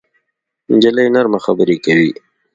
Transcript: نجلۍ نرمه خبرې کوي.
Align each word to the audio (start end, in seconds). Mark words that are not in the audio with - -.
نجلۍ 0.73 1.07
نرمه 1.15 1.39
خبرې 1.45 1.77
کوي. 1.85 2.11